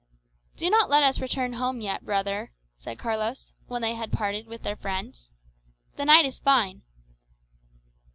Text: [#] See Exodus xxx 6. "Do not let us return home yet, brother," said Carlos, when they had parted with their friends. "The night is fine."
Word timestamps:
[#] 0.01 0.03
See 0.55 0.65
Exodus 0.65 0.71
xxx 0.71 0.71
6. 0.71 0.71
"Do 0.71 0.71
not 0.71 0.89
let 0.89 1.03
us 1.03 1.19
return 1.19 1.53
home 1.53 1.79
yet, 1.79 2.03
brother," 2.03 2.51
said 2.75 2.97
Carlos, 2.97 3.53
when 3.67 3.83
they 3.83 3.93
had 3.93 4.11
parted 4.11 4.47
with 4.47 4.63
their 4.63 4.75
friends. 4.75 5.29
"The 5.95 6.05
night 6.05 6.25
is 6.25 6.39
fine." 6.39 6.81